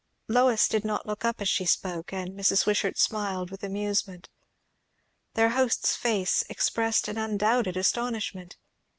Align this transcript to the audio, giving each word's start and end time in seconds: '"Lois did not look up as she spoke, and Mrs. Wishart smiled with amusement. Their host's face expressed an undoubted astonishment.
'"Lois 0.27 0.67
did 0.67 0.83
not 0.83 1.05
look 1.05 1.23
up 1.23 1.39
as 1.41 1.47
she 1.47 1.63
spoke, 1.63 2.11
and 2.11 2.31
Mrs. 2.31 2.65
Wishart 2.65 2.97
smiled 2.97 3.51
with 3.51 3.61
amusement. 3.63 4.29
Their 5.35 5.49
host's 5.49 5.95
face 5.95 6.43
expressed 6.49 7.07
an 7.07 7.19
undoubted 7.19 7.77
astonishment. 7.77 8.57